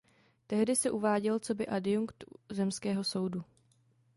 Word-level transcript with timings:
Tehdy 0.47 0.75
se 0.75 0.91
uváděl 0.91 1.39
coby 1.39 1.67
adjunkt 1.67 2.23
zemského 2.51 3.03
soudu. 3.03 3.43